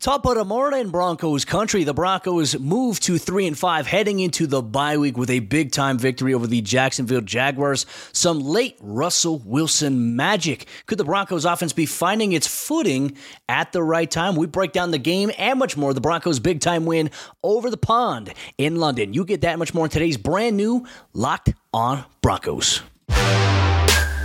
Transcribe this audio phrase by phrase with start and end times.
[0.00, 1.84] Top of the morning, Broncos country.
[1.84, 5.72] The Broncos move to three and five, heading into the bye week with a big
[5.72, 7.84] time victory over the Jacksonville Jaguars.
[8.14, 10.66] Some late Russell Wilson magic.
[10.86, 13.14] Could the Broncos offense be finding its footing
[13.46, 14.36] at the right time?
[14.36, 15.92] We break down the game and much more.
[15.92, 17.10] The Broncos' big time win
[17.42, 19.12] over the pond in London.
[19.12, 22.80] You get that much more in today's brand new Locked On Broncos.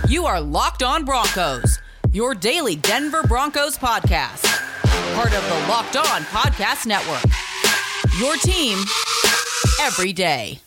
[0.08, 1.80] You are Locked On Broncos,
[2.12, 4.44] your daily Denver Broncos podcast
[5.16, 7.24] part of the Locked On Podcast Network.
[8.18, 8.78] Your team
[9.80, 10.60] every day.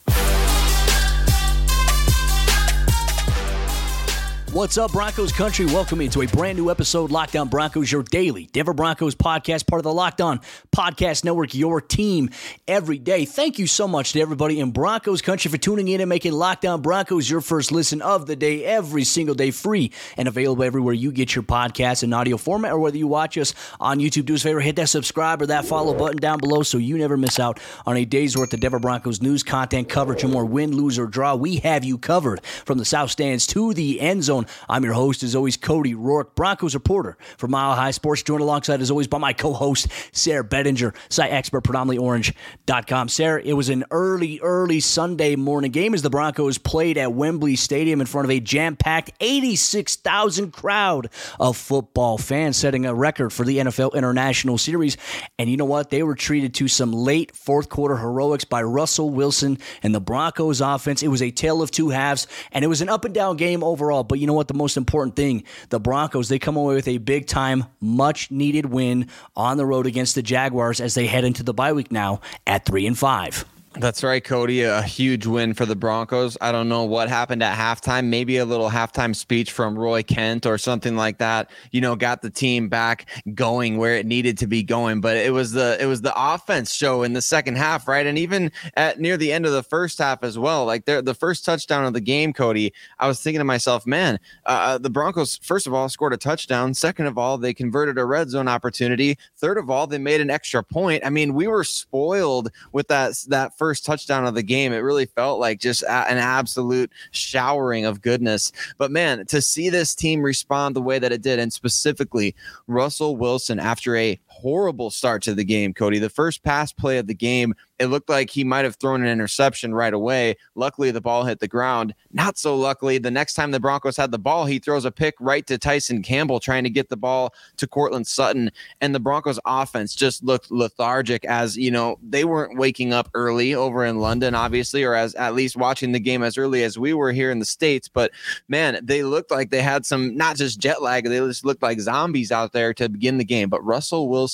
[4.52, 5.68] What's up, Broncos country?
[5.68, 9.80] Welcome into a brand new episode, Locked On Broncos, your daily Denver Broncos podcast, part
[9.80, 10.40] of the Locked On
[10.76, 12.32] Podcast Network, your team
[12.68, 13.26] every day.
[13.26, 16.66] Thank you so much to everybody in Broncos country for tuning in and making Locked
[16.66, 20.96] On Broncos your first listen of the day, every single day, free and available everywhere
[20.96, 24.26] you get your podcast in audio format, or whether you watch us on YouTube.
[24.26, 26.98] Do us a favor, hit that subscribe or that follow button down below so you
[26.98, 30.44] never miss out on a day's worth of Denver Broncos news, content, coverage, and more.
[30.44, 34.24] Win, lose, or draw, we have you covered from the South Stands to the end
[34.24, 34.39] zone.
[34.68, 38.82] I'm your host, as always, Cody Rourke, Broncos reporter for Mile High Sports, joined alongside,
[38.82, 43.10] as always, by my co host, Sarah Bettinger, site expert, predominantlyorange.com.
[43.10, 47.56] Sarah, it was an early, early Sunday morning game as the Broncos played at Wembley
[47.56, 53.32] Stadium in front of a jam packed 86,000 crowd of football fans, setting a record
[53.32, 54.98] for the NFL International Series.
[55.38, 55.90] And you know what?
[55.90, 60.62] They were treated to some late fourth quarter heroics by Russell Wilson and the Broncos
[60.62, 61.04] offense.
[61.04, 63.64] It was a tale of two halves, and it was an up and down game
[63.64, 64.04] overall.
[64.04, 64.48] But you know what?
[64.48, 68.68] The most important thing, the Broncos, they come away with a big time, much needed
[68.68, 72.22] win on the road against the Jaguars as they head into the bye week now
[72.48, 73.46] at three and five.
[73.76, 74.64] That's right, Cody.
[74.64, 76.36] A huge win for the Broncos.
[76.42, 78.06] I don't know what happened at halftime.
[78.06, 81.52] Maybe a little halftime speech from Roy Kent or something like that.
[81.70, 83.06] You know, got the team back
[83.36, 85.02] going where it needed to be going.
[85.02, 88.08] But it was the it was the offense show in the second half, right?
[88.08, 90.66] And even at near the end of the first half as well.
[90.66, 92.74] Like the first touchdown of the game, Cody.
[92.98, 96.18] I was thinking to myself, man, uh, uh, the Broncos first of all scored a
[96.18, 96.74] touchdown.
[96.74, 99.16] Second of all, they converted a red zone opportunity.
[99.38, 101.06] Third of all, they made an extra point.
[101.06, 105.06] I mean, we were spoiled with that that first touchdown of the game, it really
[105.06, 108.52] felt like just an absolute showering of goodness.
[108.78, 112.36] But man, to see this team respond the way that it did, and specifically
[112.68, 116.00] Russell Wilson after a horrible start to the game, Cody.
[116.00, 119.08] The first pass play of the game, it looked like he might have thrown an
[119.08, 120.36] interception right away.
[120.56, 121.94] Luckily, the ball hit the ground.
[122.12, 125.16] Not so luckily, the next time the Broncos had the ball, he throws a pick
[125.20, 128.52] right to Tyson Campbell, trying to get the ball to Courtland Sutton.
[128.82, 133.54] And the Broncos offense just looked lethargic as, you know, they weren't waking up early
[133.54, 136.94] over in London, obviously, or as at least watching the game as early as we
[136.94, 137.88] were here in the States.
[137.88, 138.12] But
[138.48, 141.80] man, they looked like they had some, not just jet lag, they just looked like
[141.80, 143.50] zombies out there to begin the game.
[143.50, 144.29] But Russell Wilson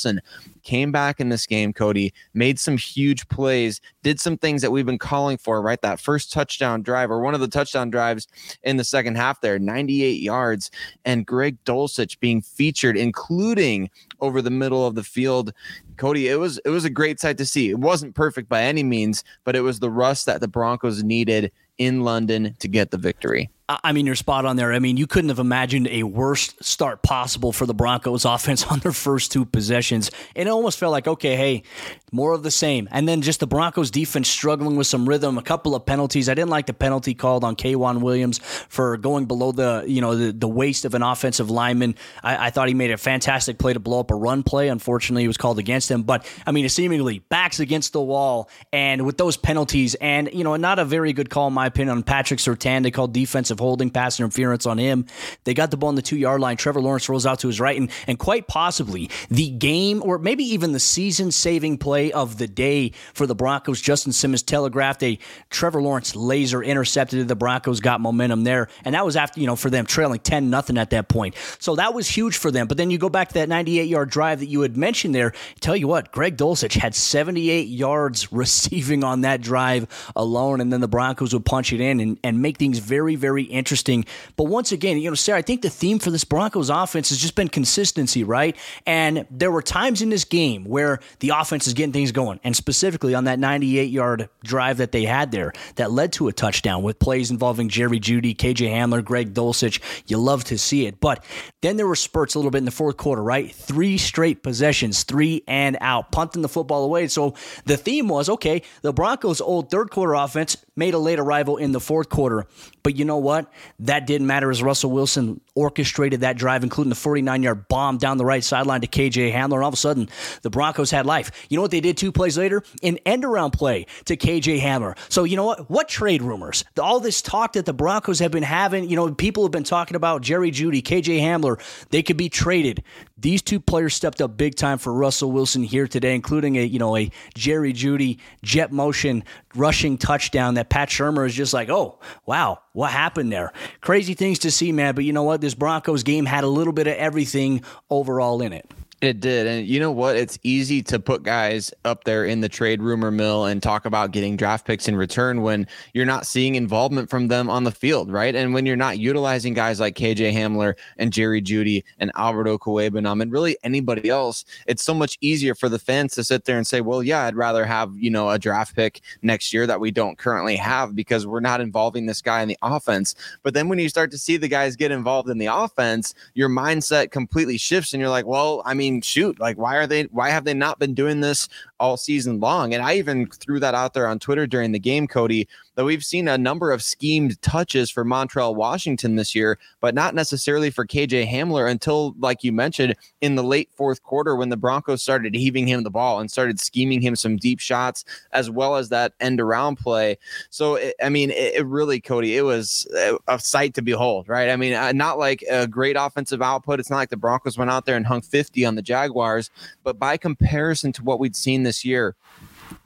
[0.64, 4.86] came back in this game, Cody, made some huge plays, did some things that we've
[4.86, 5.82] been calling for, right?
[5.82, 8.28] That first touchdown drive or one of the touchdown drives
[8.64, 10.72] in the second half there, 98 yards,
[11.06, 13.90] and Greg Dulcich being featured, including
[14.20, 15.54] over the middle of the field.
[15.98, 17.70] Cody, it was it was a great sight to see.
[17.70, 21.52] It wasn't perfect by any means, but it was the rust that the Broncos needed
[21.78, 23.50] in London to get the victory.
[23.68, 24.74] I mean, you're spot on there.
[24.74, 28.80] I mean, you couldn't have imagined a worse start possible for the Broncos offense on
[28.80, 30.12] their first two possessions.
[30.36, 31.64] And It almost felt like, okay, hey,
[32.12, 32.88] more of the same.
[32.92, 36.30] And then just the Broncos defense struggling with some rhythm, a couple of penalties.
[36.30, 40.16] I didn't like the penalty called on K'Waun Williams for going below the, you know,
[40.16, 41.96] the, the waist of an offensive lineman.
[42.24, 44.70] I, I thought he made a fantastic play to blow up a run play.
[44.70, 46.03] Unfortunately, it was called against him.
[46.03, 48.50] But I mean, it seemingly backs against the wall.
[48.72, 51.97] And with those penalties, and, you know, not a very good call, in my opinion,
[51.97, 52.84] on Patrick Surtain.
[52.84, 55.06] They called defensive offensive holding pass interference on him.
[55.44, 56.58] They got the ball on the two yard line.
[56.58, 60.44] Trevor Lawrence rolls out to his right, and, and quite possibly the game or maybe
[60.44, 63.82] even the season saving play of the day for the Broncos.
[63.82, 65.18] Justin Simmons telegraphed a
[65.50, 67.28] Trevor Lawrence laser intercepted.
[67.28, 70.50] The Broncos got momentum there, and that was after, you know, for them trailing 10
[70.50, 71.36] nothing at that point.
[71.60, 72.68] So that was huge for them.
[72.68, 75.34] But then you go back to that 98 yard drive that you had mentioned there.
[75.60, 80.82] Tell you what, Greg Dulcich had 78 yards receiving on that drive alone, and then
[80.82, 84.06] the Broncos would punch it in and, and make things very, very interesting.
[84.36, 87.18] But once again, you know, Sarah, I think the theme for this Broncos offense has
[87.18, 88.56] just been consistency, right?
[88.86, 92.56] And there were times in this game where the offense is getting things going, and
[92.56, 96.84] specifically on that 98 yard drive that they had there that led to a touchdown
[96.84, 99.80] with plays involving Jerry Jeudy, KJ Hamler, Greg Dulcich.
[100.08, 101.00] You love to see it.
[101.00, 101.24] But
[101.62, 103.53] then there were spurts a little bit in the fourth quarter, right?
[103.53, 107.08] Three straight possessions, three and out, punting the football away.
[107.08, 111.58] So the theme was okay, the Broncos' old third quarter offense made a late arrival
[111.58, 112.46] in the fourth quarter.
[112.84, 113.34] But you know what?
[113.79, 118.17] That didn't matter as Russell Wilson orchestrated that drive, including the 49 yard bomb down
[118.17, 119.55] the right sideline to KJ Hamler.
[119.55, 120.09] And all of a sudden,
[120.41, 121.31] the Broncos had life.
[121.49, 122.63] You know what they did two plays later?
[122.84, 124.97] An end around play to KJ Hamler.
[125.09, 125.69] So, you know what?
[125.69, 126.63] What trade rumors?
[126.79, 129.96] All this talk that the Broncos have been having, you know, people have been talking
[129.96, 131.59] about Jerry Jeudy, KJ Hamler,
[131.90, 132.84] they could be traded.
[133.17, 136.79] These two players stepped up big time for Russell Wilson here today, including a, you
[136.79, 139.23] know, a Jerry Jeudy jet motion
[139.55, 143.53] rushing touchdown that Pat Shurmur is just like, oh, wow, what happened there?
[143.79, 144.96] Crazy things to see, man.
[144.96, 145.41] But you know what?
[145.46, 147.62] This Broncos game had a little bit of everything
[147.92, 148.68] overall in it.
[149.02, 149.46] It did.
[149.46, 150.16] And you know what?
[150.16, 154.12] It's easy to put guys up there in the trade rumor mill and talk about
[154.12, 158.09] getting draft picks in return when you're not seeing involvement from them on the field,
[158.09, 158.34] right?
[158.34, 163.22] And when you're not utilizing guys like KJ Hamler and Jerry Jeudy and Alberto Okwuegbunam
[163.22, 166.66] and really anybody else, it's so much easier for the fans to sit there and
[166.66, 169.91] say, well, yeah, I'd rather have, you know, a draft pick next year that we
[169.91, 173.14] don't currently have because we're not involving this guy in the offense.
[173.44, 176.50] But then when you start to see the guys get involved in the offense, your
[176.50, 180.03] mindset completely shifts and you're like, well, I mean, mean, shoot, like why are they
[180.05, 181.47] why have they not been doing this
[181.79, 182.73] all season long?
[182.73, 186.04] And I even threw that out there on Twitter during the game, Cody, that we've
[186.04, 190.86] seen a number of schemed touches for Montrell Washington this year, but not necessarily for
[190.86, 195.36] KJ Hamler until, like you mentioned, in the late fourth quarter when the Broncos started
[195.36, 199.14] heaving him the ball and started scheming him some deep shots as well as that
[199.20, 200.18] end around play.
[200.50, 202.88] So, it, I mean, it, it, really, Cody, it was
[203.28, 204.50] a sight to behold, right?
[204.50, 206.80] I mean, uh, not like a great offensive output.
[206.80, 209.50] It's not like the Broncos went out there and hung 50 on the Jaguars,
[209.84, 212.16] but by comparison to what we'd seen this year,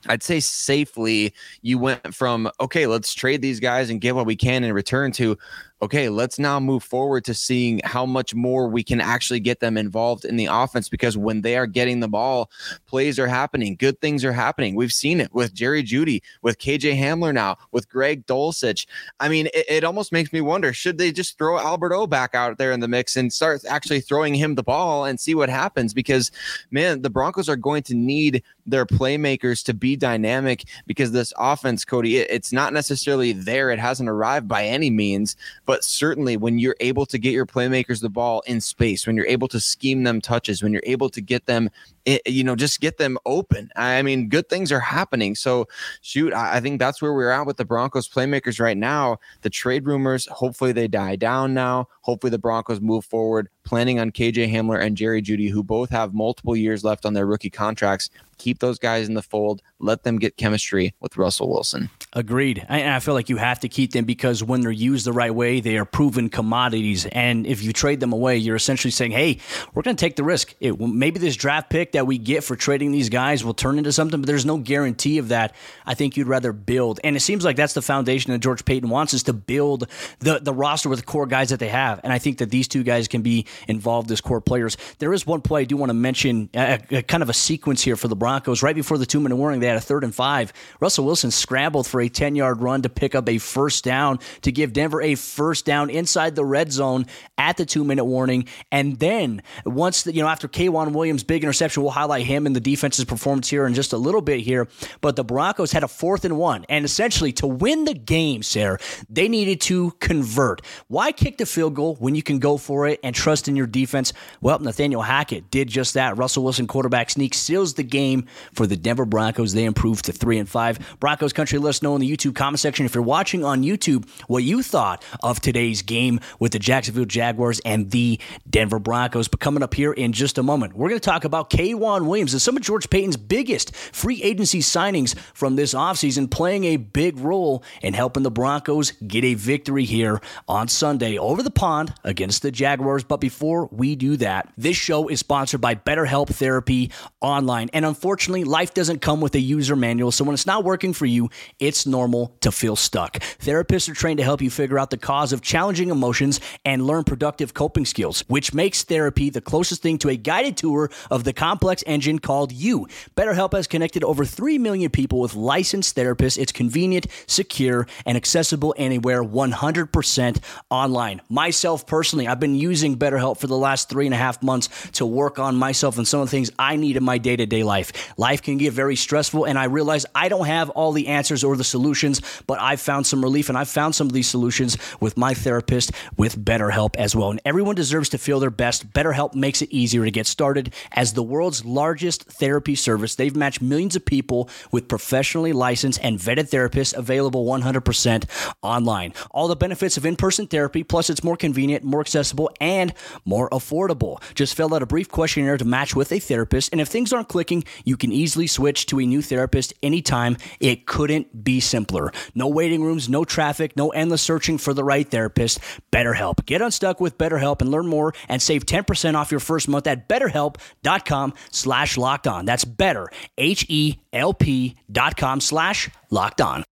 [0.07, 4.35] I'd say safely you went from okay, let's trade these guys and get what we
[4.35, 5.37] can in return to
[5.81, 9.77] okay, let's now move forward to seeing how much more we can actually get them
[9.77, 12.49] involved in the offense because when they are getting the ball,
[12.85, 14.75] plays are happening, good things are happening.
[14.75, 18.85] We've seen it with Jerry Jeudy, with KJ Hamler now, with Greg Dulcich.
[19.19, 22.35] I mean, it, it almost makes me wonder should they just throw Albert O back
[22.35, 25.49] out there in the mix and start actually throwing him the ball and see what
[25.49, 25.93] happens?
[25.93, 26.31] Because,
[26.71, 31.85] man, the Broncos are going to need their playmakers to be dynamic because this offense,
[31.85, 33.71] Cody, it, it's not necessarily there.
[33.71, 35.35] It hasn't arrived by any means,
[35.69, 39.27] but certainly when you're able to get your playmakers the ball in space, when you're
[39.27, 41.69] able to scheme them touches, when you're able to get them,
[42.07, 43.69] eh, you know, just get them open.
[43.75, 45.35] I mean, good things are happening.
[45.35, 45.67] So,
[46.01, 49.19] shoot, I think that's where we're at with the Broncos playmakers right now.
[49.41, 51.87] The trade rumors, hopefully they die down now.
[52.01, 56.13] Hopefully the Broncos move forward, planning on KJ Hamler and Jerry Jeudy, who both have
[56.13, 60.17] multiple years left on their rookie contracts keep those guys in the fold, let them
[60.17, 61.89] get chemistry with Russell Wilson.
[62.13, 62.65] Agreed.
[62.67, 65.33] And I feel like you have to keep them because when they're used the right
[65.33, 67.05] way, they are proven commodities.
[67.05, 69.37] And if you trade them away, you're essentially saying, hey,
[69.73, 70.55] we're going to take the risk.
[70.59, 73.91] It, maybe this draft pick that we get for trading these guys will turn into
[73.91, 75.53] something, but there's no guarantee of that.
[75.85, 76.99] I think you'd rather build.
[77.03, 79.87] And it seems like that's the foundation that George Paton wants is to build
[80.19, 81.99] the, the roster with the core guys that they have.
[82.03, 84.77] And I think that these two guys can be involved as core players.
[84.99, 87.81] There is one play I do want to mention, a, a kind of a sequence
[87.81, 88.63] here for the Broncos.
[88.63, 90.53] Right before the two minute warning, they had a third and five.
[90.79, 94.51] Russell Wilson scrambled for a 10 yard run to pick up a first down to
[94.51, 97.05] give Denver a first down inside the red zone
[97.37, 98.45] at the two minute warning.
[98.71, 102.55] And then once, the, you know, after K'Waun Williams' big interception, we'll highlight him and
[102.55, 104.67] the defense's performance here in just a little bit here.
[105.01, 106.65] But the Broncos had a fourth and one.
[106.69, 108.79] And essentially, to win the game, Sarah,
[109.09, 110.61] they needed to convert.
[110.87, 113.67] Why kick the field goal when you can go for it and trust in your
[113.67, 114.13] defense?
[114.39, 116.17] Well, Nathaniel Hackett did just that.
[116.17, 119.53] Russell Wilson quarterback sneak seals the game for the Denver Broncos.
[119.53, 120.79] They improved to three and five.
[120.99, 124.07] Broncos country, let us know in the YouTube comment section if you're watching on YouTube
[124.27, 128.19] what you thought of today's game with the Jacksonville Jaguars and the
[128.49, 129.27] Denver Broncos.
[129.27, 132.33] But coming up here in just a moment, we're going to talk about K'Waun Williams
[132.33, 137.17] and some of George Paton's biggest free agency signings from this offseason, playing a big
[137.19, 142.41] role in helping the Broncos get a victory here on Sunday over the pond against
[142.41, 143.03] the Jaguars.
[143.03, 143.28] But before
[143.71, 147.69] we do that, this show is sponsored by BetterHelp Therapy Online.
[147.73, 150.11] And unfortunately, life doesn't come with a user manual.
[150.11, 153.19] So when it's not working for you, it's normal to feel stuck.
[153.39, 157.03] Therapists are trained to help you figure out the cause of challenging emotions and learn
[157.03, 161.33] productive coping skills, which makes therapy the closest thing to a guided tour of the
[161.33, 162.87] complex engine called you.
[163.15, 166.37] BetterHelp has connected over 3 million people with licensed therapists.
[166.37, 171.21] It's convenient, secure, and accessible anywhere 100% online.
[171.29, 174.69] Myself personally, I've been using BetterHelp BetterHelp for the last three and a half months
[174.93, 177.45] to work on myself and some of the things I need in my day to
[177.45, 178.17] day life.
[178.17, 181.55] Life can get very stressful, and I realize I don't have all the answers or
[181.55, 185.17] the solutions, but I've found some relief and I've found some of these solutions with
[185.17, 187.31] my therapist with BetterHelp as well.
[187.31, 188.91] And everyone deserves to feel their best.
[188.91, 190.73] BetterHelp makes it easier to get started.
[190.91, 196.17] As the world's largest therapy service, they've matched millions of people with professionally licensed and
[196.17, 198.25] vetted therapists available 100%
[198.61, 199.13] online.
[199.31, 202.93] All the benefits of in person therapy, plus it's more convenient, more accessible, and
[203.25, 204.21] more affordable.
[204.33, 207.27] Just fill out a brief questionnaire to match with a therapist, and if things aren't
[207.29, 210.37] clicking, you can easily switch to a new therapist anytime.
[210.59, 212.11] It couldn't be simpler.
[212.35, 215.59] No waiting rooms, no traffic, no endless searching for the right therapist.
[215.91, 216.45] BetterHelp.
[216.45, 220.07] Get unstuck with BetterHelp and learn more and save 10% off your first month at
[220.07, 222.45] betterhelp.com slash locked on.
[222.45, 226.63] That's better, H-E-L-P dot com slash locked on.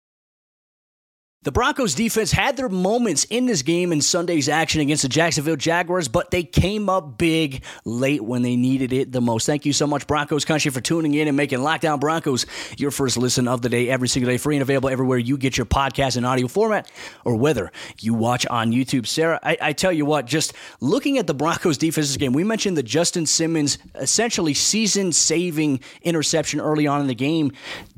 [1.46, 5.54] The Broncos defense had their moments in this game in Sunday's action against the Jacksonville
[5.54, 9.46] Jaguars, but they came up big late when they needed it the most.
[9.46, 12.46] Thank you so much, Broncos Country, for tuning in and making Locked On Broncos
[12.78, 15.56] your first listen of the day every single day, free and available everywhere you get
[15.56, 16.90] your podcast in audio format
[17.24, 19.06] or whether you watch on YouTube.
[19.06, 22.76] Sarah, I, I tell you what, just looking at the Broncos defense game, we mentioned
[22.76, 27.52] the Justin Simmons essentially season saving interception early on in the game.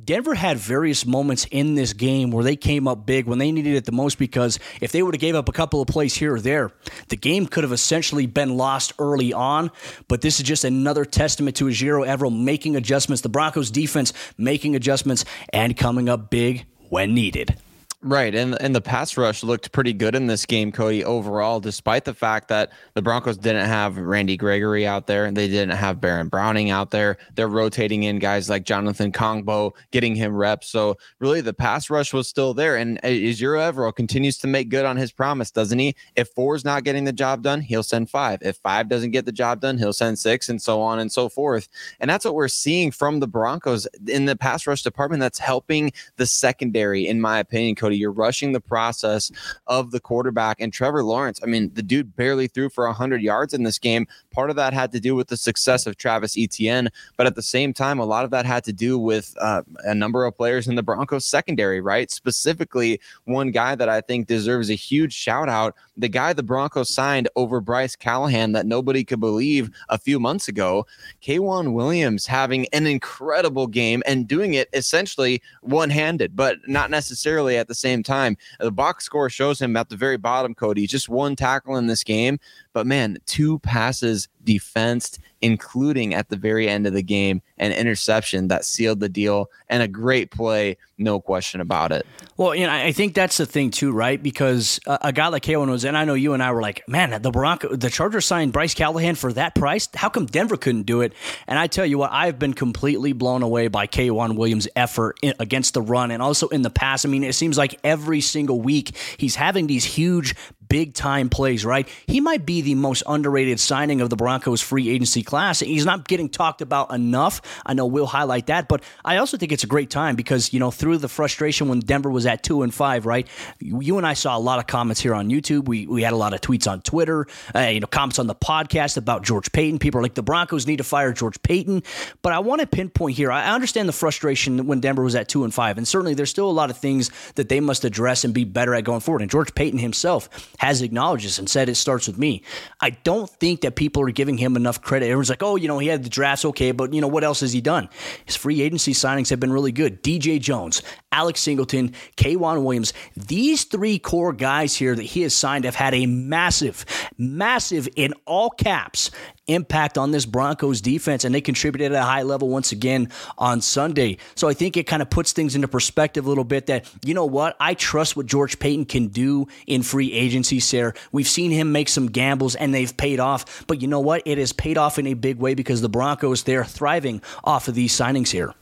[0.05, 3.75] Denver had various moments in this game where they came up big when they needed
[3.75, 6.35] it the most because if they would have gave up a couple of plays here
[6.35, 6.73] or there,
[7.09, 9.71] the game could have essentially been lost early on.
[10.09, 14.77] But this is just another testament to Ejiro Evero making adjustments, the Broncos defense making
[14.77, 17.57] adjustments and coming up big when needed.
[18.01, 21.05] Right, and and the pass rush looked pretty good in this game, Cody.
[21.05, 25.77] Overall, despite the fact that the Broncos didn't have Randy Gregory out there, they didn't
[25.77, 30.69] have Baron Browning out there, they're rotating in guys like Jonathan Kongbo, getting him reps.
[30.69, 34.69] So really, the pass rush was still there, and uh, Ejiro Evero continues to make
[34.69, 35.97] good on his promise, doesn't he?
[36.15, 38.39] If four's not getting the job done, he'll send five.
[38.43, 41.29] If five doesn't get the job done, he'll send six, and so on and so
[41.29, 41.69] forth.
[41.99, 45.19] And that's what we're seeing from the Broncos in the pass rush department.
[45.19, 47.88] That's helping the secondary, in my opinion, Cody.
[47.89, 47.97] Cody.
[47.97, 49.31] You're rushing the process
[49.67, 50.61] of the quarterback.
[50.61, 54.07] And Trevor Lawrence, I mean, the dude barely threw for 100 yards in this game.
[54.31, 57.43] Part of that had to do with the success of Travis Etienne, but at the
[57.43, 60.69] same time, a lot of that had to do with uh, a number of players
[60.69, 62.11] in the Broncos secondary, right?
[62.11, 66.95] Specifically, one guy that I think deserves a huge shout out the guy the Broncos
[66.95, 70.87] signed over Bryce Callahan that nobody could believe a few months ago.
[71.23, 77.57] K'Waun Williams having an incredible game and doing it essentially one handed, but not necessarily
[77.57, 78.37] at the same time.
[78.61, 82.05] The box score shows him at the very bottom, Cody, just one tackle in this
[82.05, 82.39] game.
[82.73, 88.49] But man, two passes defensed, including at the very end of the game, an interception
[88.49, 92.07] that sealed the deal and a great play, no question about it.
[92.37, 94.23] Well, you know, I think that's the thing too, right?
[94.23, 96.87] Because a, a guy like K'Waun was, and I know you and I were like,
[96.89, 99.89] man, the Bronco, the Chargers signed Bryce Callahan for that price.
[99.95, 101.13] How come Denver couldn't do it?
[101.47, 105.35] And I tell you what, I've been completely blown away by K'Waun Williams' effort in,
[105.39, 107.05] against the run and also in the pass.
[107.05, 110.35] I mean, it seems like every single week he's having these huge
[110.69, 111.89] big time plays, right?
[112.07, 115.61] He might be the most underrated signing of the Broncos free agency class.
[115.61, 117.41] He's not getting talked about enough.
[117.65, 120.61] I know we'll highlight that, but I also think it's a great time because, you
[120.61, 123.27] know, through the frustration when Denver was at two and five, right?
[123.61, 125.69] You and I saw a lot of comments here on YouTube.
[125.69, 128.35] We, we had a lot of tweets on Twitter, uh, you know, comments on the
[128.35, 129.79] podcast about George Paton.
[129.79, 131.83] People are like, the Broncos need to fire George Paton.
[132.23, 133.31] But I want to pinpoint here.
[133.33, 136.51] I understand the frustration when Denver was at two and five, and certainly there's still
[136.51, 139.23] a lot of things that they must address and be better at going forward.
[139.23, 142.43] And George Paton himself has acknowledged this and said it starts with me.
[142.81, 145.07] I don't think that people are giving him enough credit.
[145.07, 147.41] Everyone's like, oh, you know, he had the drafts, okay, but you know, what else
[147.41, 147.89] has he done?
[148.27, 150.03] His free agency signings have been really good.
[150.03, 155.65] DJ Jones, Alex Singleton, K'Waun Williams, these three core guys here that he has signed
[155.65, 156.85] have had a massive,
[157.17, 159.11] massive in all caps
[159.49, 163.61] impact on this Broncos defense, and they contributed at a high level once again on
[163.61, 164.19] Sunday.
[164.35, 167.15] So I think it kind of puts things into perspective a little bit that, you
[167.15, 170.95] know what, I trust what George Paton can do in free agency, Sarah.
[171.13, 174.23] We've seen him make some gambles and they've paid off, but you know what?
[174.25, 177.75] It has paid off in a big way because the Broncos, they're thriving off of
[177.75, 178.55] these signings here.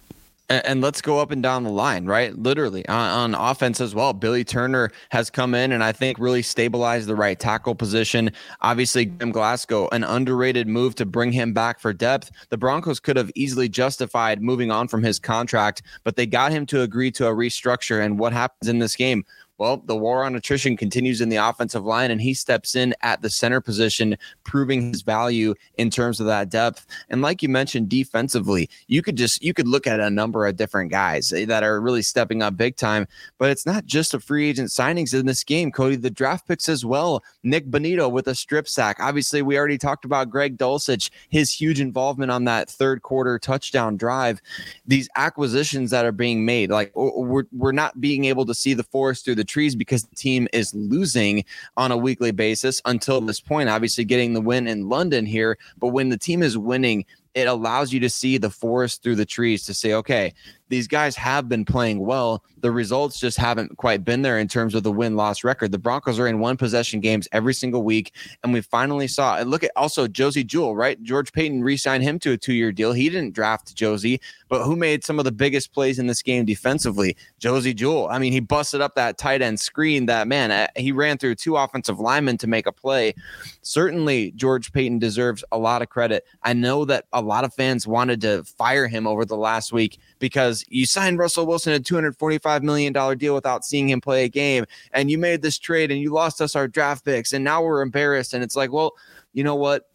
[0.48, 2.36] And, let's go up and down the line, right?
[2.36, 4.12] Literally on, on, offense as well.
[4.12, 8.30] Billy Turner has come in and I think really stabilized the right tackle position.
[8.60, 9.18] Obviously, mm-hmm.
[9.18, 12.30] Jim Glasgow, an underrated move to bring him back for depth.
[12.50, 16.64] The Broncos could have easily justified moving on from his contract, but they got him
[16.66, 18.04] to agree to a restructure.
[18.04, 19.24] And what happens in this game?
[19.58, 23.22] Well, the war on attrition continues in the offensive line, and he steps in at
[23.22, 26.86] the center position, proving his value in terms of that depth.
[27.08, 30.56] And like you mentioned, defensively, you could just you could look at a number of
[30.56, 33.08] different guys eh, that are really stepping up big time.
[33.38, 35.96] But it's not just the free agent signings in this game, Cody.
[35.96, 37.24] The draft picks as well.
[37.42, 38.98] Nik Bonitto with a strip sack.
[39.00, 43.96] Obviously, we already talked about Greg Dulcich, his huge involvement on that third quarter touchdown
[43.96, 44.42] drive.
[44.86, 48.82] These acquisitions that are being made, like we're we're not being able to see the
[48.82, 51.44] forest through the trees because the team is losing
[51.76, 53.68] on a weekly basis until this point.
[53.68, 57.92] Obviously, getting the win in London here, but when the team is winning, it allows
[57.92, 60.32] you to see the forest through the trees to say, okay,
[60.68, 62.42] these guys have been playing well.
[62.60, 65.72] The results just haven't quite been there in terms of the win loss record.
[65.72, 68.12] The Broncos are in one possession games every single week.
[68.42, 71.00] And we finally saw and look at also Josey Jewell, right?
[71.02, 72.92] George Paton re signed him to a two year deal.
[72.92, 76.44] He didn't draft Josey, but who made some of the biggest plays in this game
[76.44, 77.16] defensively?
[77.38, 78.08] Josey Jewell.
[78.08, 81.36] I mean, he busted up that tight end screen that man, uh, he ran through
[81.36, 83.14] two offensive linemen to make a play.
[83.62, 86.24] Certainly, George Paton deserves a lot of credit.
[86.42, 89.98] I know that a lot of fans wanted to fire him over the last week
[90.18, 94.64] because you signed Russell Wilson a $245 million deal without seeing him play a game.
[94.92, 97.32] And you made this trade and you lost us our draft picks.
[97.32, 98.34] And now we're embarrassed.
[98.34, 98.92] And it's like, well,
[99.32, 99.88] you know what?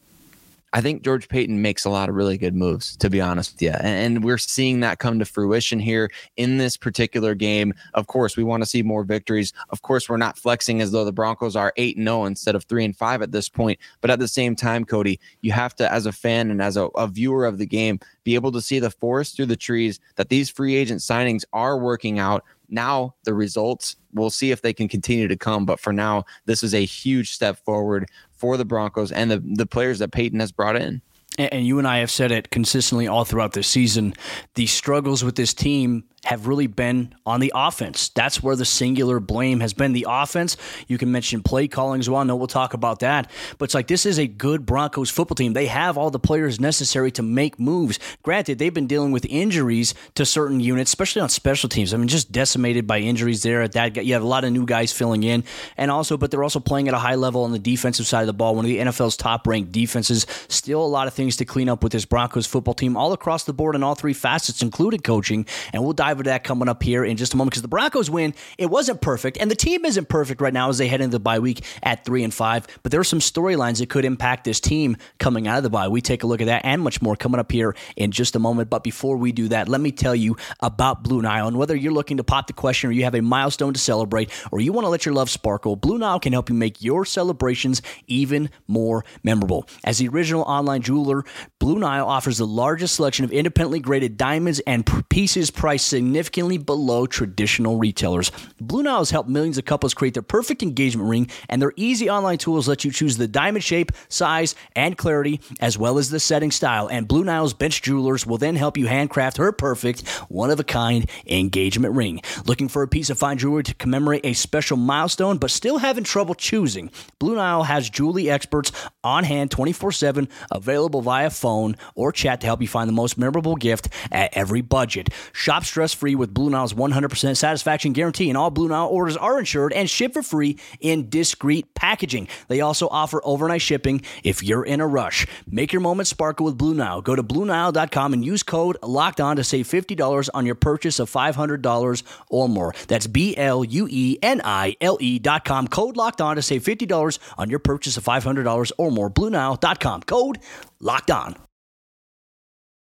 [0.73, 3.61] I think George Paton makes a lot of really good moves, to be honest with
[3.61, 3.71] you.
[3.71, 7.73] And, we're seeing that come to fruition here in this particular game.
[7.93, 9.51] Of course, we want to see more victories.
[9.69, 12.85] Of course, we're not flexing as though the Broncos are 8 0 instead of 3
[12.85, 13.79] and 5 at this point.
[13.99, 16.85] But at the same time, Cody, you have to, as a fan and as a,
[16.95, 20.29] a viewer of the game, be able to see the forest through the trees that
[20.29, 22.45] these free agent signings are working out.
[22.71, 25.65] Now, the results, we'll see if they can continue to come.
[25.65, 29.67] But for now, this is a huge step forward for the Broncos and the, the
[29.67, 31.01] players that Paton has brought in
[31.37, 34.13] and you and I have said it consistently all throughout the season,
[34.55, 38.09] the struggles with this team have really been on the offense.
[38.09, 39.93] That's where the singular blame has been.
[39.93, 40.55] The offense,
[40.87, 42.23] you can mention play calling as well.
[42.23, 43.29] Know we'll talk about that.
[43.57, 45.53] But it's like this is a good Broncos football team.
[45.53, 47.99] They have all the players necessary to make moves.
[48.21, 51.93] Granted, they've been dealing with injuries to certain units, especially on special teams.
[51.93, 54.05] I mean, just decimated by injuries there at that.
[54.05, 55.43] You have a lot of new guys filling in.
[55.75, 58.27] And also, but they're also playing at a high level on the defensive side of
[58.27, 58.55] the ball.
[58.55, 60.27] One of the NFL's top ranked defenses.
[60.49, 63.43] Still a lot of things to clean up with this Broncos football team all across
[63.43, 65.47] the board in all three facets, including coaching.
[65.73, 67.67] And we'll dive dive into that coming up here in just a moment because the
[67.67, 68.33] Broncos win.
[68.57, 71.19] It wasn't perfect, and the team isn't perfect right now as they head into the
[71.19, 72.67] bye week at three and five.
[72.83, 75.87] But there are some storylines that could impact this team coming out of the bye.
[75.87, 78.39] We take a look at that and much more coming up here in just a
[78.39, 78.69] moment.
[78.69, 81.47] But before we do that, let me tell you about Blue Nile.
[81.47, 84.29] And whether you're looking to pop the question or you have a milestone to celebrate
[84.51, 87.05] or you want to let your love sparkle, Blue Nile can help you make your
[87.05, 89.67] celebrations even more memorable.
[89.83, 91.23] As the original online jeweler,
[91.59, 97.05] Blue Nile offers the largest selection of independently graded diamonds and pieces priced significantly below
[97.05, 98.31] traditional retailers.
[98.59, 102.09] Blue Nile has helped millions of couples create their perfect engagement ring, and their easy
[102.09, 106.19] online tools let you choose the diamond shape, size, and clarity, as well as the
[106.19, 106.87] setting style.
[106.87, 110.63] And Blue Nile's bench jewelers will then help you handcraft her perfect, one of a
[110.63, 112.19] kind engagement ring.
[112.47, 116.03] Looking for a piece of fine jewelry to commemorate a special milestone, but still having
[116.03, 116.89] trouble choosing?
[117.19, 118.71] Blue Nile has jewelry experts
[119.03, 123.19] on hand 24 7, available via phone or chat to help you find the most
[123.19, 125.09] memorable gift at every budget.
[125.31, 129.39] Shop stress free with Blue Nile's 100% satisfaction guarantee, and all Blue Nile orders are
[129.39, 132.27] insured and shipped for free in discreet packaging.
[132.47, 135.27] They also offer overnight shipping if you're in a rush.
[135.47, 137.01] Make your moment sparkle with Blue Nile.
[137.01, 141.11] Go to BlueNile.com and use code Locked On to save $50 on your purchase of
[141.11, 142.73] $500 or more.
[142.87, 145.67] That's B L U E N I L E.com.
[145.67, 149.09] Code Locked On to save $50 on your purchase of $500 or more.
[149.09, 150.01] BlueNile.com.
[150.03, 150.39] Code
[150.79, 151.35] Locked On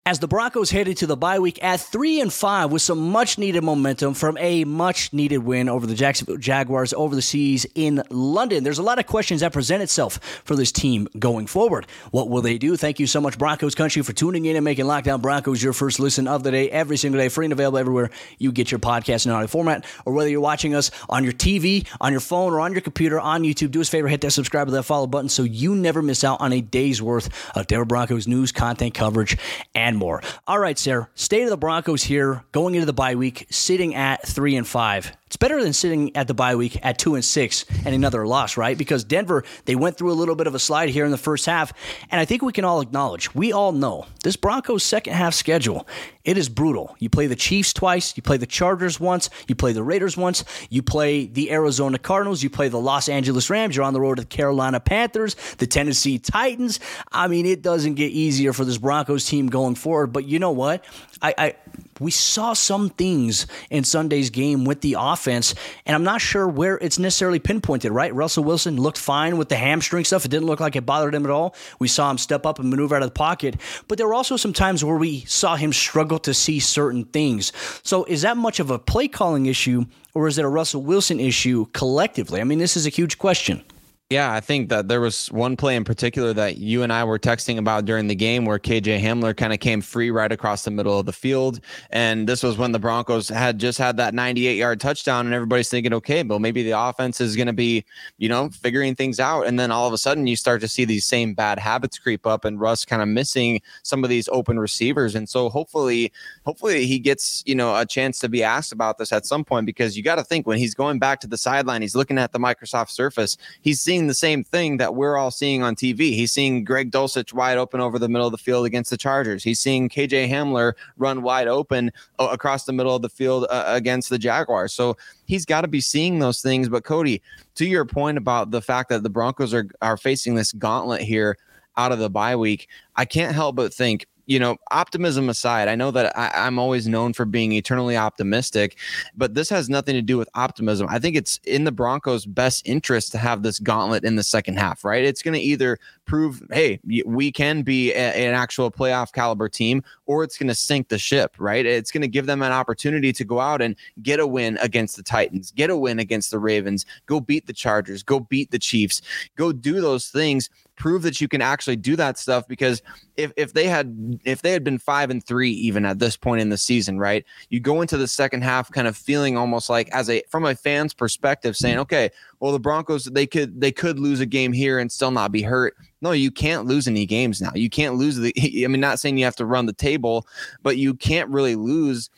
[0.06, 3.38] as the Broncos headed to the bye week at three and five with some much
[3.38, 8.04] needed momentum from a much needed win over the Jacksonville Jaguars over the seas in
[8.10, 8.66] London.
[8.66, 11.88] There's a lot of questions that present itself for this team going forward.
[12.12, 12.76] What will they do?
[12.76, 15.72] Thank you so much, Broncos country, for tuning in and making Locked On Broncos your
[15.72, 18.80] first listen of the day every single day, free and available everywhere you get your
[18.80, 22.52] podcast in audio format, or whether you're watching us on your TV, on your phone,
[22.52, 23.72] or on your computer on YouTube.
[23.72, 26.26] Do us a favor, hit that subscribe or that follow button so you never miss
[26.26, 29.38] out on a day's worth of Denver Broncos news, content coverage,
[29.74, 30.22] and and more.
[30.48, 31.08] All right, Sarah.
[31.16, 35.16] State of the Broncos here, going into the bye week, sitting at three and five.
[35.34, 38.56] It's better than sitting at the bye week at two and six and another loss,
[38.56, 38.78] right?
[38.78, 41.48] Because Denver, they went through a little bit of a slide here in the first
[41.48, 41.74] half,
[42.12, 45.88] and I think we can all acknowledge, we all know this Broncos second half schedule.
[46.24, 46.96] It is brutal.
[47.00, 50.46] You play the Chiefs twice, you play the Chargers once, you play the Raiders once,
[50.70, 54.18] you play the Arizona Cardinals, you play the Los Angeles Rams, you're on the road
[54.18, 56.80] to the Carolina Panthers, the Tennessee Titans.
[57.12, 60.14] I mean, it doesn't get easier for this Broncos team going forward.
[60.14, 60.86] But you know what?
[61.24, 61.56] I, I
[62.00, 65.56] we saw some things in Sunday's game with the offense,
[65.86, 68.14] and I'm not sure where it's necessarily pinpointed, right?
[68.14, 70.26] Russell Wilson looked fine with the hamstring stuff.
[70.26, 71.56] It didn't look like it bothered him at all.
[71.80, 73.56] We saw him step up and maneuver out of the pocket,
[73.88, 77.54] but there were also some times where we saw him struggle to see certain things.
[77.84, 81.20] So is that much of a play calling issue, or is it a Russell Wilson
[81.20, 82.42] issue collectively?
[82.42, 83.64] I mean, this is a huge question.
[84.10, 87.18] Yeah, I think that there was one play in particular that you and I were
[87.18, 90.70] texting about during the game where KJ Hamler kind of came free right across the
[90.70, 91.62] middle of the field.
[91.90, 95.70] And this was when the Broncos had just had that 98 yard touchdown, and everybody's
[95.70, 97.86] thinking, okay, well, maybe the offense is going to be,
[98.20, 99.48] you know, figuring things out.
[99.48, 102.28] And then all of a sudden, you start to see these same bad habits creep
[102.28, 105.16] up, and Russ kind of missing some of these open receivers.
[105.16, 106.12] And so hopefully,
[106.46, 109.66] hopefully he gets, you know, a chance to be asked about this at some point
[109.66, 112.32] because you got to think when he's going back to the sideline, he's looking at
[112.32, 116.16] the Microsoft Surface, he's seeing seeing the same thing that we're all seeing on TV.
[116.16, 119.44] He's seeing Greg Dulcich wide open over the middle of the field against the Chargers.
[119.44, 123.66] He's seeing KJ Hamler run wide open uh, across the middle of the field uh,
[123.68, 124.74] against the Jaguars.
[124.74, 126.70] So he's got to be seeing those things.
[126.70, 127.22] But Cody,
[127.54, 131.38] to your point about the fact that the Broncos are are facing this gauntlet here
[131.78, 135.76] out of the bye week, I can't help but think you know, optimism aside, I
[135.76, 138.78] know that I, am always known for being eternally optimistic,
[139.16, 140.88] but this has nothing to do with optimism.
[140.90, 144.58] I think it's in the Broncos' best interest to have this gauntlet in the second
[144.58, 145.04] half, right?
[145.04, 149.84] It's going to either prove, hey, we can be a, an actual playoff caliber team,
[150.06, 151.66] or it's going to sink the ship, right?
[151.66, 154.96] It's going to give them an opportunity to go out and get a win against
[154.96, 158.60] the Titans, get a win against the Ravens, go beat the Chargers, go beat the
[158.60, 159.02] Chiefs,
[159.36, 162.82] go do those things prove that you can actually do that stuff because
[163.16, 166.42] if, if they had if they had been five and three even at this point
[166.42, 169.90] in the season right you go into the second half kind of feeling almost like
[169.90, 171.82] as a from a fan's perspective saying mm-hmm.
[171.82, 172.10] okay
[172.40, 175.42] well the broncos they could they could lose a game here and still not be
[175.42, 175.76] hurt.
[176.02, 177.52] No you can't lose any games now.
[177.54, 178.34] You can't lose the
[178.66, 180.28] i mean not saying you have to run the table
[180.64, 182.10] but you can't really lose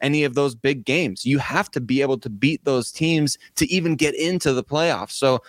[0.00, 1.24] any of those big games.
[1.24, 5.12] You have to be able to beat those teams to even get into the playoffs.
[5.12, 5.40] So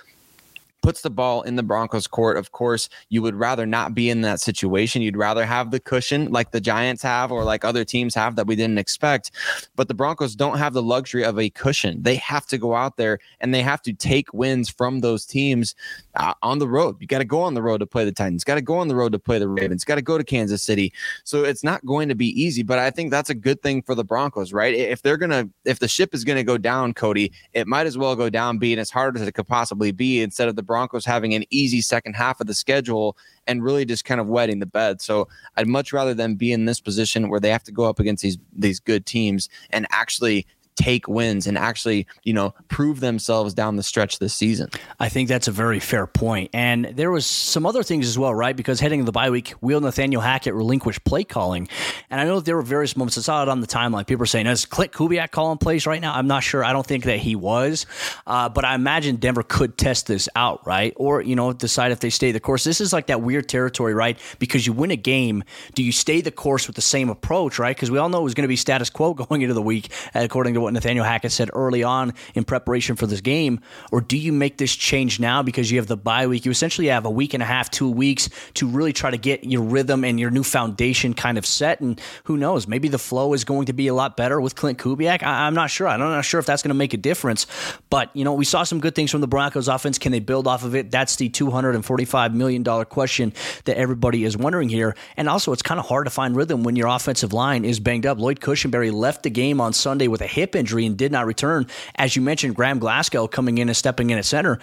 [0.86, 2.38] puts the ball in the Broncos court.
[2.38, 5.02] Of course, you would rather not be in that situation.
[5.02, 8.46] You'd rather have the cushion like the Giants have or like other teams have that
[8.46, 9.32] we didn't expect.
[9.76, 12.04] But the Broncos don't have the luxury of a cushion.
[12.04, 15.74] They have to go out there and they have to take wins from those teams
[16.18, 16.98] uh, on the road.
[17.00, 18.88] You got to go on the road to play the Titans, got to go on
[18.88, 20.94] the road to play the Ravens, got to go to Kansas City.
[21.24, 23.96] So it's not going to be easy, but I think that's a good thing for
[23.96, 24.76] the Broncos, right?
[24.76, 27.88] If they're going to, if the ship is going to go down, Cody, it might
[27.88, 30.62] as well go down being as hard as it could possibly be instead of the
[30.62, 30.75] Broncos
[31.06, 34.66] having an easy second half of the schedule and really just kind of wetting the
[34.66, 35.02] bed.
[35.02, 38.00] So I'd much rather them be in this position where they have to go up
[38.00, 43.54] against these these good teams and actually take wins and actually, you know, prove themselves
[43.54, 44.70] down the stretch this season.
[45.00, 46.50] I think that's a very fair point.
[46.54, 48.56] And there was some other things as well, right?
[48.56, 51.68] Because heading into the bye week, will Nathaniel Hackett relinquish play calling?
[52.10, 53.18] And I know there were various moments.
[53.18, 54.06] I saw it on the timeline.
[54.06, 56.14] People are saying, is Klint Kubiak calling plays right now?
[56.14, 56.64] I'm not sure.
[56.64, 57.86] I don't think that he was.
[58.28, 60.94] Uh, but I imagine Denver could test this out, right?
[60.98, 62.64] Or, you know, decide if they stay the course.
[62.64, 64.18] This is like that weird territory, right?
[64.40, 65.44] Because you win a game.
[65.74, 67.76] Do you stay the course with the same approach, right?
[67.76, 69.90] Because we all know it was going to be status quo going into the week,
[70.14, 73.62] according to what Nathaniel Hackett said early on in preparation for this game?
[73.92, 76.46] Or do you make this change now because you have the bye week?
[76.46, 79.44] You essentially have a week and a half, two weeks to really try to get
[79.44, 81.80] your rhythm and your new foundation kind of set.
[81.80, 84.76] And who knows, maybe the flow is going to be a lot better with Klint
[84.76, 85.24] Kubiak.
[85.24, 85.88] I, am not sure.
[85.88, 87.46] I'm not sure if that's going to make a difference.
[87.90, 89.98] But, you know, we saw some good things from the Broncos offense.
[89.98, 90.92] Can they build off of it?
[90.92, 93.34] That's the $245 million question
[93.66, 94.96] that everybody is wondering here.
[95.18, 98.06] And also, it's kind of hard to find rhythm when your offensive line is banged
[98.06, 98.18] up.
[98.18, 101.68] Lloyd Cushenberry left the game on Sunday with a hip injury and did not return.
[101.96, 104.60] As you mentioned, Graham Glasgow coming in and stepping in at center.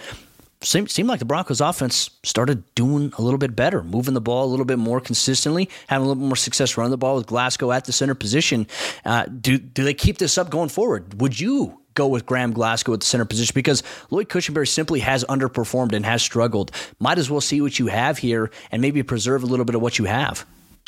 [0.61, 4.45] Seemed, seemed like the Broncos offense started doing a little bit better, moving the ball
[4.45, 7.27] a little bit more consistently, having a little bit more success running the ball with
[7.27, 8.65] Glasgow at the center position.
[9.03, 11.19] Uh, do, do they keep this up going forward?
[11.19, 15.23] Would you go with Graham Glasgow at the center position because Lloyd Cushenberry simply has
[15.25, 16.71] underperformed and has struggled.
[16.99, 19.81] Might as well see what you have here and maybe preserve a little bit of
[19.81, 20.45] what you have.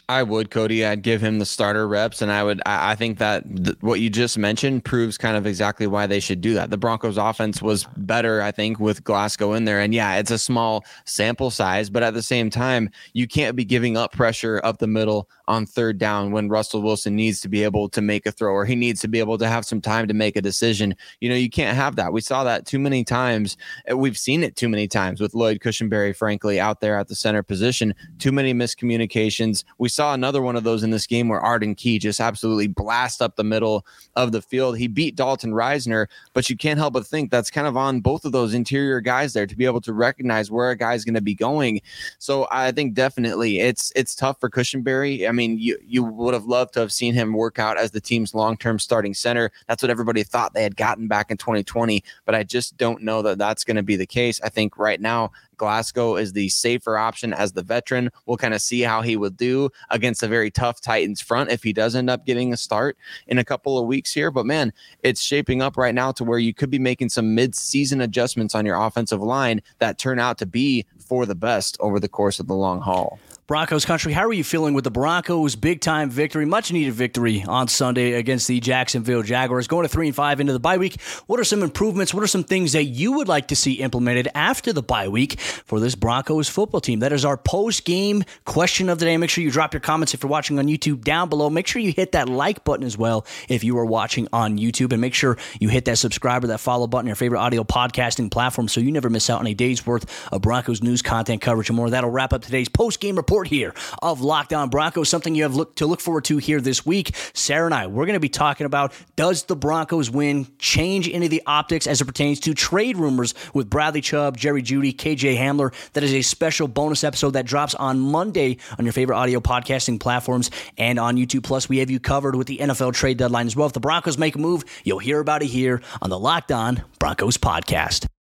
[0.08, 0.86] I would, Cody.
[0.86, 2.62] I'd give him the starter reps, and I would.
[2.68, 6.20] I, I think that th- what you just mentioned proves kind of exactly why they
[6.20, 6.70] should do that.
[6.70, 10.38] The Broncos' offense was better, I think, with Glasgow in there, and yeah, it's a
[10.38, 14.78] small sample size, but at the same time, you can't be giving up pressure up
[14.78, 18.32] the middle on third down when Russell Wilson needs to be able to make a
[18.32, 20.96] throw or he needs to be able to have some time to make a decision.
[21.22, 22.14] You know, you can't have that.
[22.14, 23.58] We saw that too many times.
[23.90, 27.16] Uh, we've seen it too many times with Lloyd Cushenberry, frankly, out there at the
[27.16, 27.94] center position.
[28.20, 29.64] Too many miscommunications.
[29.78, 33.22] We saw another one of those in this game where Arden Key just absolutely blast
[33.22, 34.78] up the middle of the field.
[34.78, 38.26] He beat Dalton Risner, but you can't help but think that's kind of on both
[38.26, 41.22] of those interior guys there to be able to recognize where a guy's going to
[41.22, 41.82] be going.
[42.20, 45.28] So I think definitely it's it's tough for Cushenberry.
[45.28, 48.02] I mean, you you would have loved to have seen him work out as the
[48.02, 49.52] team's long-term starting center.
[49.68, 53.22] That's what everybody thought they had gotten back in 2020, but I just don't know
[53.22, 54.40] that that's going to be the case.
[54.42, 58.10] I think right now Glasgow is the safer option as the veteran.
[58.26, 61.64] We'll kind of see how he will do against a very tough Titans front if
[61.64, 64.32] he does end up getting a start in a couple of weeks here.
[64.32, 68.02] But man, it's shaping up right now to where you could be making some mid-season
[68.02, 72.10] adjustments on your offensive line that turn out to be for the best over the
[72.10, 73.20] course of the long haul.
[73.48, 77.46] Broncos country, how are you feeling with the Broncos' big time victory, much needed victory
[77.48, 81.00] on Sunday against the Jacksonville Jaguars, going to three and five into the bye week?
[81.28, 82.12] What are some improvements?
[82.12, 85.40] What are some things that you would like to see implemented after the bye week
[85.40, 87.02] for this Broncos football team?
[87.02, 89.16] That is our post game question of the day.
[89.16, 91.48] Make sure you drop your comments if you're watching on YouTube down below.
[91.52, 94.92] Make sure you hit that like button as well if you are watching on YouTube,
[94.92, 98.32] and make sure you hit that subscribe or that follow button, your favorite audio podcasting
[98.32, 101.70] platform, so you never miss out on a day's worth of Broncos news content coverage
[101.70, 101.92] and more.
[101.92, 105.56] That'll wrap up today's post game report here of Locked On Broncos, something you have
[105.56, 107.16] look, to look forward to here this week.
[107.34, 111.26] Sarah and I, we're going to be talking about does the Broncos win change any
[111.26, 115.38] of the optics as it pertains to trade rumors with Bradley Chubb, Jerry Jeudy, KJ
[115.38, 115.74] Hamler.
[115.94, 120.00] That is a special bonus episode that drops on Monday on your favorite audio podcasting
[120.00, 121.44] platforms and on YouTube.
[121.44, 123.68] Plus, we have you covered with the NFL trade deadline as well.
[123.68, 126.84] If the Broncos make a move, you'll hear about it here on the Locked On
[127.00, 128.08] Broncos podcast.